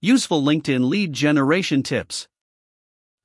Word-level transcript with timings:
Useful 0.00 0.40
LinkedIn 0.40 0.88
lead 0.88 1.12
generation 1.12 1.82
tips. 1.82 2.28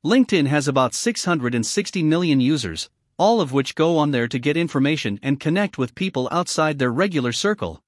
LinkedIn 0.03 0.47
has 0.47 0.67
about 0.67 0.95
660 0.95 2.01
million 2.01 2.39
users, 2.39 2.89
all 3.15 3.39
of 3.39 3.53
which 3.53 3.75
go 3.75 3.99
on 3.99 4.09
there 4.09 4.27
to 4.27 4.39
get 4.39 4.57
information 4.57 5.19
and 5.21 5.39
connect 5.39 5.77
with 5.77 5.93
people 5.93 6.27
outside 6.31 6.79
their 6.79 6.91
regular 6.91 7.31
circle. 7.31 7.83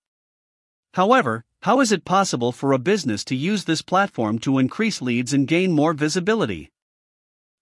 However, 0.94 1.44
how 1.64 1.80
is 1.80 1.92
it 1.92 2.06
possible 2.06 2.52
for 2.52 2.74
a 2.74 2.78
business 2.78 3.26
to 3.26 3.36
use 3.36 3.64
this 3.64 3.82
platform 3.82 4.38
to 4.40 4.60
increase 4.60 5.02
leads 5.02 5.34
and 5.34 5.48
gain 5.48 5.72
more 5.72 5.94
visibility? 5.94 6.70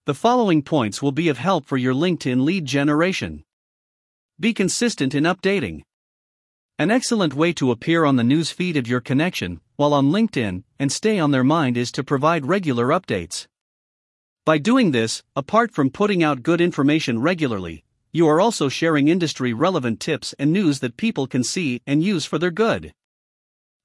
The 0.04 0.12
following 0.12 0.60
points 0.60 1.00
will 1.00 1.12
be 1.12 1.30
of 1.30 1.38
help 1.38 1.64
for 1.64 1.78
your 1.78 1.94
LinkedIn 1.94 2.44
lead 2.44 2.66
generation. 2.66 3.44
Be 4.38 4.52
consistent 4.52 5.14
in 5.14 5.24
updating. 5.24 5.84
An 6.78 6.90
excellent 6.90 7.32
way 7.32 7.54
to 7.54 7.70
appear 7.70 8.04
on 8.04 8.16
the 8.16 8.24
news 8.24 8.50
feed 8.50 8.76
of 8.76 8.86
your 8.86 9.00
connection 9.00 9.62
while 9.76 9.94
on 9.94 10.12
LinkedIn 10.12 10.62
and 10.78 10.92
stay 10.92 11.18
on 11.18 11.30
their 11.30 11.44
mind 11.44 11.76
is 11.76 11.90
to 11.92 12.04
provide 12.04 12.46
regular 12.46 12.88
updates. 12.88 13.46
By 14.44 14.58
doing 14.58 14.90
this, 14.90 15.22
apart 15.34 15.72
from 15.72 15.90
putting 15.90 16.22
out 16.22 16.42
good 16.42 16.60
information 16.60 17.20
regularly, 17.20 17.82
you 18.12 18.28
are 18.28 18.40
also 18.40 18.68
sharing 18.68 19.08
industry 19.08 19.52
relevant 19.52 19.98
tips 19.98 20.34
and 20.38 20.52
news 20.52 20.78
that 20.80 20.96
people 20.96 21.26
can 21.26 21.42
see 21.42 21.80
and 21.86 22.02
use 22.02 22.24
for 22.24 22.38
their 22.38 22.52
good. 22.52 22.92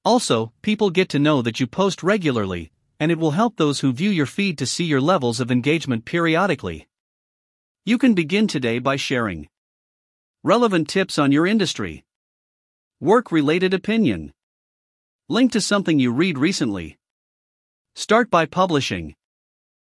Also, 0.05 0.51
people 0.61 0.91
get 0.91 1.09
to 1.09 1.17
know 1.17 1.41
that 1.41 1.59
you 1.59 1.65
post 1.65 2.03
regularly, 2.03 2.71
and 2.99 3.11
it 3.11 3.17
will 3.17 3.31
help 3.31 3.55
those 3.57 3.79
who 3.79 3.91
view 3.91 4.09
your 4.09 4.25
feed 4.25 4.57
to 4.57 4.65
see 4.65 4.83
your 4.83 5.01
levels 5.01 5.39
of 5.39 5.49
engagement 5.49 6.05
periodically. 6.05 6.87
You 7.85 7.97
can 7.97 8.13
begin 8.13 8.47
today 8.47 8.79
by 8.79 8.97
sharing 8.97 9.47
relevant 10.43 10.87
tips 10.87 11.17
on 11.17 11.31
your 11.31 11.47
industry, 11.47 12.03
work 12.99 13.31
related 13.31 13.73
opinion, 13.73 14.33
link 15.31 15.51
to 15.51 15.61
something 15.61 15.99
you 15.99 16.11
read 16.11 16.39
recently. 16.39 16.97
Start 17.93 18.31
by 18.31 18.47
publishing. 18.47 19.13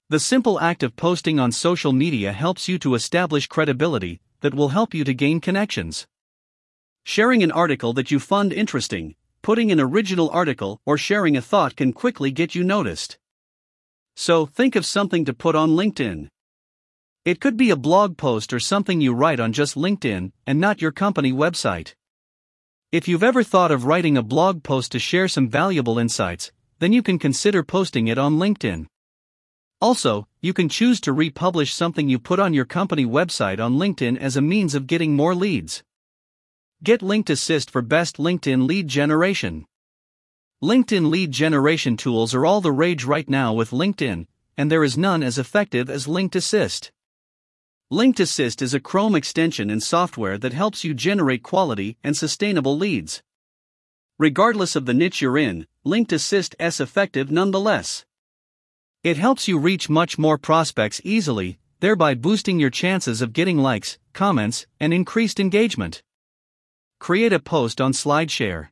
The 0.08 0.18
simple 0.18 0.58
act 0.58 0.82
of 0.82 0.96
posting 0.96 1.38
on 1.38 1.52
social 1.52 1.92
media 1.92 2.32
helps 2.32 2.66
you 2.66 2.80
to 2.80 2.96
establish 2.96 3.46
credibility 3.46 4.20
that 4.40 4.54
will 4.54 4.70
help 4.70 4.92
you 4.92 5.04
to 5.04 5.14
gain 5.14 5.40
connections. 5.40 6.08
Sharing 7.04 7.44
an 7.44 7.52
article 7.52 7.92
that 7.92 8.10
you 8.10 8.18
find 8.18 8.52
interesting, 8.52 9.14
putting 9.40 9.70
an 9.70 9.78
original 9.78 10.30
article, 10.30 10.80
or 10.84 10.98
sharing 10.98 11.36
a 11.36 11.42
thought 11.42 11.76
can 11.76 11.92
quickly 11.92 12.32
get 12.32 12.56
you 12.56 12.64
noticed. 12.64 13.16
So, 14.16 14.46
think 14.46 14.74
of 14.74 14.84
something 14.84 15.24
to 15.26 15.32
put 15.32 15.54
on 15.54 15.70
LinkedIn. 15.70 16.26
It 17.24 17.40
could 17.40 17.56
be 17.56 17.70
a 17.70 17.76
blog 17.76 18.16
post 18.16 18.52
or 18.52 18.58
something 18.58 19.00
you 19.00 19.14
write 19.14 19.38
on 19.38 19.52
just 19.52 19.76
LinkedIn 19.76 20.32
and 20.44 20.58
not 20.58 20.82
your 20.82 20.90
company 20.90 21.32
website. 21.32 21.94
If 22.92 23.06
you've 23.06 23.22
ever 23.22 23.44
thought 23.44 23.70
of 23.70 23.84
writing 23.84 24.16
a 24.16 24.22
blog 24.22 24.64
post 24.64 24.90
to 24.90 24.98
share 24.98 25.28
some 25.28 25.48
valuable 25.48 25.96
insights, 25.96 26.50
then 26.80 26.92
you 26.92 27.04
can 27.04 27.20
consider 27.20 27.62
posting 27.62 28.08
it 28.08 28.18
on 28.18 28.40
LinkedIn. 28.40 28.86
Also, 29.80 30.26
you 30.40 30.52
can 30.52 30.68
choose 30.68 31.00
to 31.02 31.12
republish 31.12 31.72
something 31.72 32.08
you 32.08 32.18
put 32.18 32.40
on 32.40 32.52
your 32.52 32.64
company 32.64 33.06
website 33.06 33.60
on 33.60 33.78
LinkedIn 33.78 34.18
as 34.18 34.36
a 34.36 34.42
means 34.42 34.74
of 34.74 34.88
getting 34.88 35.14
more 35.14 35.36
leads. 35.36 35.84
Get 36.82 37.00
Linked 37.00 37.30
Assist 37.30 37.70
for 37.70 37.80
best 37.80 38.16
LinkedIn 38.16 38.66
lead 38.66 38.88
generation. 38.88 39.66
LinkedIn 40.60 41.10
lead 41.10 41.30
generation 41.30 41.96
tools 41.96 42.34
are 42.34 42.44
all 42.44 42.60
the 42.60 42.72
rage 42.72 43.04
right 43.04 43.30
now 43.30 43.52
with 43.52 43.70
LinkedIn, 43.70 44.26
and 44.56 44.68
there 44.68 44.82
is 44.82 44.98
none 44.98 45.22
as 45.22 45.38
effective 45.38 45.88
as 45.88 46.08
Linked 46.08 46.34
Assist. 46.34 46.90
Linked 47.92 48.20
Assist 48.20 48.62
is 48.62 48.72
a 48.72 48.78
Chrome 48.78 49.16
extension 49.16 49.68
and 49.68 49.82
software 49.82 50.38
that 50.38 50.52
helps 50.52 50.84
you 50.84 50.94
generate 50.94 51.42
quality 51.42 51.96
and 52.04 52.16
sustainable 52.16 52.78
leads. 52.78 53.20
Regardless 54.16 54.76
of 54.76 54.86
the 54.86 54.94
niche 54.94 55.20
you're 55.20 55.36
in, 55.36 55.66
Linked 55.82 56.12
Assist 56.12 56.54
is 56.60 56.78
effective 56.78 57.32
nonetheless. 57.32 58.04
It 59.02 59.16
helps 59.16 59.48
you 59.48 59.58
reach 59.58 59.90
much 59.90 60.18
more 60.18 60.38
prospects 60.38 61.00
easily, 61.02 61.58
thereby 61.80 62.14
boosting 62.14 62.60
your 62.60 62.70
chances 62.70 63.20
of 63.20 63.32
getting 63.32 63.58
likes, 63.58 63.98
comments, 64.12 64.68
and 64.78 64.94
increased 64.94 65.40
engagement. 65.40 66.00
Create 67.00 67.32
a 67.32 67.40
post 67.40 67.80
on 67.80 67.90
SlideShare. 67.90 68.68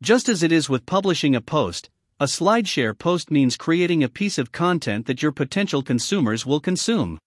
Just 0.00 0.28
as 0.28 0.44
it 0.44 0.52
is 0.52 0.70
with 0.70 0.86
publishing 0.86 1.34
a 1.34 1.40
post, 1.40 1.90
a 2.20 2.26
SlideShare 2.26 2.96
post 2.96 3.32
means 3.32 3.56
creating 3.56 4.04
a 4.04 4.08
piece 4.08 4.38
of 4.38 4.52
content 4.52 5.06
that 5.06 5.22
your 5.22 5.32
potential 5.32 5.82
consumers 5.82 6.46
will 6.46 6.60
consume. 6.60 7.18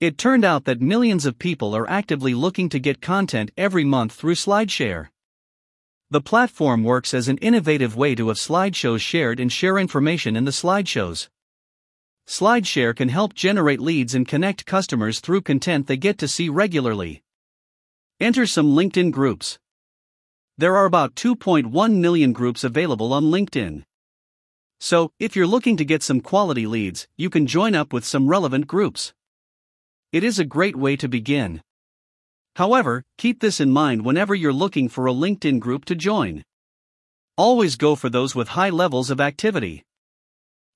It 0.00 0.16
turned 0.16 0.46
out 0.46 0.64
that 0.64 0.80
millions 0.80 1.26
of 1.26 1.38
people 1.38 1.76
are 1.76 1.88
actively 1.90 2.32
looking 2.32 2.70
to 2.70 2.78
get 2.78 3.02
content 3.02 3.50
every 3.58 3.84
month 3.84 4.12
through 4.12 4.36
SlideShare. 4.36 5.08
The 6.08 6.22
platform 6.22 6.82
works 6.84 7.12
as 7.12 7.28
an 7.28 7.36
innovative 7.38 7.98
way 7.98 8.14
to 8.14 8.28
have 8.28 8.38
slideshows 8.38 9.00
shared 9.00 9.38
and 9.38 9.52
share 9.52 9.76
information 9.76 10.36
in 10.36 10.46
the 10.46 10.52
slideshows. 10.52 11.28
SlideShare 12.26 12.96
can 12.96 13.10
help 13.10 13.34
generate 13.34 13.78
leads 13.78 14.14
and 14.14 14.26
connect 14.26 14.64
customers 14.64 15.20
through 15.20 15.42
content 15.42 15.86
they 15.86 15.98
get 15.98 16.16
to 16.16 16.28
see 16.28 16.48
regularly. 16.48 17.22
Enter 18.18 18.46
some 18.46 18.74
LinkedIn 18.74 19.10
groups. 19.10 19.58
There 20.56 20.78
are 20.78 20.86
about 20.86 21.14
2.1 21.14 21.96
million 21.96 22.32
groups 22.32 22.64
available 22.64 23.12
on 23.12 23.24
LinkedIn. 23.24 23.82
So, 24.78 25.12
if 25.18 25.36
you're 25.36 25.46
looking 25.46 25.76
to 25.76 25.84
get 25.84 26.02
some 26.02 26.22
quality 26.22 26.66
leads, 26.66 27.06
you 27.18 27.28
can 27.28 27.46
join 27.46 27.74
up 27.74 27.92
with 27.92 28.06
some 28.06 28.28
relevant 28.28 28.66
groups. 28.66 29.12
It 30.12 30.24
is 30.24 30.40
a 30.40 30.44
great 30.44 30.74
way 30.74 30.96
to 30.96 31.08
begin. 31.08 31.62
However, 32.56 33.04
keep 33.16 33.38
this 33.38 33.60
in 33.60 33.70
mind 33.70 34.04
whenever 34.04 34.34
you're 34.34 34.52
looking 34.52 34.88
for 34.88 35.06
a 35.06 35.12
LinkedIn 35.12 35.60
group 35.60 35.84
to 35.84 35.94
join. 35.94 36.44
Always 37.36 37.76
go 37.76 37.94
for 37.94 38.10
those 38.10 38.34
with 38.34 38.48
high 38.48 38.70
levels 38.70 39.10
of 39.10 39.20
activity. 39.20 39.84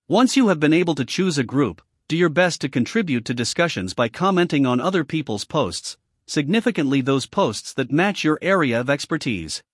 Once 0.07 0.37
you 0.37 0.47
have 0.49 0.61
been 0.61 0.73
able 0.73 0.95
to 0.95 1.05
choose 1.05 1.37
a 1.37 1.43
group, 1.43 1.83
do 2.07 2.17
your 2.17 2.29
best 2.29 2.61
to 2.61 2.69
contribute 2.69 3.25
to 3.25 3.35
discussions 3.35 3.93
by 3.93 4.09
commenting 4.09 4.67
on 4.67 4.81
other 4.81 5.03
people's 5.03 5.45
posts, 5.45 5.97
significantly 6.29 7.01
those 7.01 7.27
posts 7.27 7.73
that 7.73 7.91
match 7.91 8.23
your 8.23 8.39
area 8.41 8.79
of 8.79 8.89
expertise. 8.89 9.65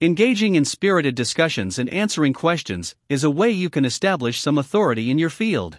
Engaging 0.00 0.56
in 0.56 0.64
spirited 0.64 1.14
discussions 1.14 1.78
and 1.78 1.88
answering 1.90 2.32
questions 2.32 2.96
is 3.08 3.22
a 3.22 3.30
way 3.30 3.50
you 3.52 3.70
can 3.70 3.84
establish 3.84 4.40
some 4.40 4.58
authority 4.58 5.12
in 5.12 5.18
your 5.18 5.30
field. 5.30 5.78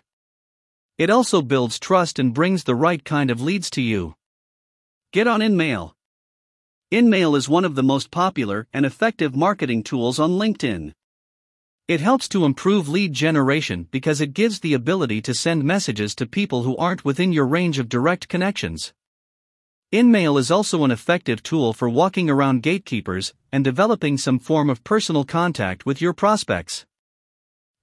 It 0.97 1.09
also 1.09 1.41
builds 1.41 1.78
trust 1.78 2.19
and 2.19 2.33
brings 2.33 2.63
the 2.63 2.73
right 2.73 3.03
kind 3.03 3.29
of 3.29 3.41
leads 3.41 3.69
to 3.72 3.81
you. 3.81 4.16
Get 5.11 5.28
on 5.28 5.41
InMail. 5.41 5.91
InMail 6.89 7.35
is 7.35 7.50
one 7.50 7.66
of 7.66 7.75
the 7.75 7.83
most 7.83 8.11
popular 8.11 8.67
and 8.72 8.85
effective 8.85 9.35
marketing 9.35 9.84
tools 9.84 10.19
on 10.19 10.39
LinkedIn. 10.39 10.94
It 11.89 12.00
helps 12.00 12.29
to 12.29 12.45
improve 12.45 12.88
lead 12.88 13.11
generation 13.11 13.89
because 13.91 14.22
it 14.22 14.34
gives 14.34 14.61
the 14.61 14.73
ability 14.73 15.22
to 15.23 15.34
send 15.34 15.66
messages 15.66 16.16
to 16.16 16.25
people 16.25 16.63
who 16.63 16.78
aren't 16.78 17.03
within 17.03 17.34
your 17.34 17.45
range 17.45 17.78
of 17.78 17.89
direct 17.89 18.29
connections. 18.29 18.94
InMail 19.91 20.39
is 20.39 20.50
also 20.50 20.85
an 20.85 20.91
effective 20.91 21.44
tool 21.44 21.73
for 21.73 21.89
walking 21.89 22.29
around 22.29 22.63
gatekeepers 22.63 23.34
and 23.51 23.66
developing 23.66 24.17
some 24.17 24.39
form 24.39 24.69
of 24.69 24.85
personal 24.85 25.25
contact 25.25 25.85
with 25.85 26.01
your 26.01 26.13
prospects. 26.13 26.85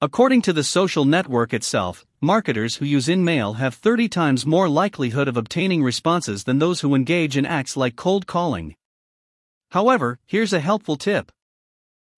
According 0.02 0.42
to 0.42 0.52
the 0.52 0.64
social 0.64 1.04
network 1.04 1.54
itself, 1.54 2.04
marketers 2.20 2.74
who 2.74 2.84
use 2.84 3.06
InMail 3.06 3.58
have 3.58 3.76
30 3.76 4.08
times 4.08 4.44
more 4.44 4.68
likelihood 4.68 5.28
of 5.28 5.36
obtaining 5.36 5.84
responses 5.84 6.42
than 6.42 6.58
those 6.58 6.80
who 6.80 6.96
engage 6.96 7.36
in 7.36 7.46
acts 7.46 7.76
like 7.76 7.94
cold 7.94 8.26
calling. 8.26 8.74
However, 9.70 10.18
here's 10.26 10.52
a 10.52 10.58
helpful 10.58 10.96
tip. 10.96 11.30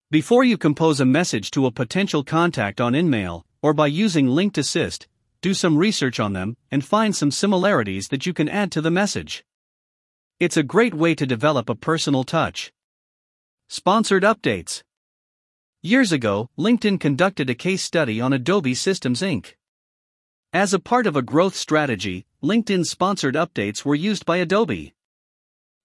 Before 0.09 0.43
you 0.43 0.57
compose 0.57 0.99
a 0.99 1.05
message 1.05 1.51
to 1.51 1.67
a 1.67 1.71
potential 1.71 2.23
contact 2.23 2.81
on 2.81 2.93
InMail, 2.93 3.43
or 3.61 3.71
by 3.75 3.85
using 3.85 4.29
Linked 4.29 4.57
Assist, 4.57 5.07
do 5.41 5.53
some 5.53 5.77
research 5.77 6.19
on 6.19 6.33
them 6.33 6.57
and 6.71 6.83
find 6.83 7.15
some 7.15 7.29
similarities 7.29 8.07
that 8.07 8.25
you 8.25 8.33
can 8.33 8.49
add 8.49 8.71
to 8.71 8.81
the 8.81 8.89
message. 8.89 9.45
It's 10.39 10.57
a 10.57 10.63
great 10.63 10.95
way 10.95 11.13
to 11.13 11.27
develop 11.27 11.69
a 11.69 11.75
personal 11.75 12.23
touch. 12.23 12.73
Sponsored 13.67 14.23
updates. 14.23 14.81
Years 15.85 16.11
ago, 16.11 16.49
LinkedIn 16.57 16.99
conducted 16.99 17.47
a 17.47 17.53
case 17.53 17.83
study 17.83 18.19
on 18.19 18.33
Adobe 18.33 18.73
Systems 18.73 19.21
Inc. 19.21 19.53
As 20.51 20.73
a 20.73 20.79
part 20.79 21.05
of 21.05 21.15
a 21.15 21.21
growth 21.21 21.55
strategy, 21.55 22.25
LinkedIn 22.41 22.85
sponsored 22.85 23.35
updates 23.35 23.85
were 23.85 23.93
used 23.93 24.25
by 24.25 24.37
Adobe. 24.37 24.95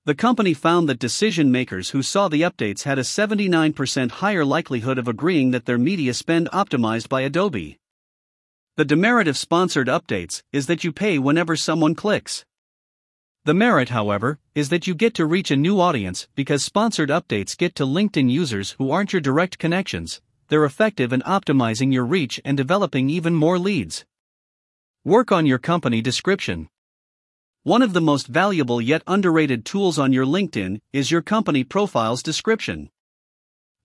The 0.07 0.15
company 0.15 0.55
found 0.55 0.89
that 0.89 0.99
decision 0.99 1.53
makers 1.53 1.91
who 1.91 2.03
saw 2.03 2.29
the 2.29 2.41
updates 2.41 2.85
had 2.85 2.99
a 2.99 3.03
79% 3.03 4.11
higher 4.11 4.43
likelihood 4.43 4.97
of 4.97 5.07
agreeing 5.07 5.51
that 5.51 5.67
their 5.67 5.77
media 5.77 6.15
spend 6.15 6.49
optimized 6.51 7.11
by 7.11 7.21
Adobe. 7.21 7.79
The 8.79 8.87
demerit 8.87 9.29
of 9.29 9.37
sponsored 9.37 9.89
updates 9.89 10.43
is 10.51 10.67
that 10.67 10.83
you 10.83 10.93
pay 10.93 11.19
whenever 11.19 11.57
someone 11.57 11.95
clicks. 11.95 12.47
The 13.45 13.55
merit, 13.55 13.89
however, 13.89 14.39
is 14.55 14.69
that 14.69 14.87
you 14.87 14.95
get 14.95 15.15
to 15.15 15.25
reach 15.25 15.51
a 15.51 15.57
new 15.57 15.81
audience 15.81 16.29
because 16.35 16.63
sponsored 16.63 17.09
updates 17.09 17.57
get 17.57 17.75
to 17.77 17.85
LinkedIn 17.85 18.31
users 18.31 18.73
who 18.73 18.91
aren't 18.91 19.15
your 19.15 19.21
direct 19.23 19.59
connections. 19.59 20.21
They're 20.49 20.67
effective 20.67 21.11
in 21.11 21.23
optimizing 21.23 21.91
your 21.91 22.05
reach 22.05 22.39
and 22.45 22.55
developing 22.55 23.09
even 23.09 23.35
more 23.35 23.59
leads. 23.59 24.05
Work 25.05 25.33
on 25.33 25.47
your 25.47 25.59
company 25.59 26.03
description. 26.03 26.69
One 27.63 27.81
of 27.81 27.95
the 27.95 28.03
most 28.03 28.27
valuable 28.27 28.79
yet 28.79 29.03
underrated 29.07 29.65
tools 29.65 29.99
on 29.99 30.13
your 30.13 30.27
LinkedIn 30.27 30.81
is 30.93 31.11
your 31.11 31.23
company 31.23 31.65
profile's 31.65 32.23
description. 32.23 32.91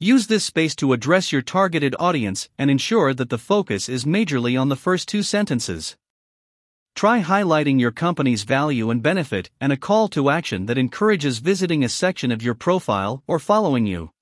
Use 0.02 0.28
this 0.28 0.44
space 0.44 0.76
to 0.76 0.92
address 0.92 1.32
your 1.32 1.42
targeted 1.42 1.96
audience 1.98 2.50
and 2.58 2.70
ensure 2.70 3.14
that 3.14 3.30
the 3.30 3.38
focus 3.38 3.88
is 3.88 4.04
majorly 4.04 4.60
on 4.60 4.68
the 4.68 4.76
first 4.76 5.08
two 5.08 5.24
sentences. 5.24 5.96
Try 6.96 7.22
highlighting 7.22 7.78
your 7.78 7.92
company's 7.92 8.44
value 8.44 8.90
and 8.90 9.04
benefit 9.04 9.50
and 9.60 9.74
a 9.74 9.78
call 9.78 10.08
to 10.10 10.30
action 10.30 10.66
that 10.68 10.78
encourages 10.78 11.40
visiting 11.40 11.84
a 11.84 11.90
section 11.90 12.32
of 12.32 12.42
your 12.42 12.56
profile 12.56 13.22
or 13.28 13.38
following 13.38 13.86
you. 13.86 14.15